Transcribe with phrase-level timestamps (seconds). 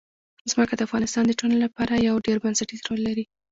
[0.51, 3.25] ځمکه د افغانستان د ټولنې لپاره یو ډېر بنسټيز رول لري.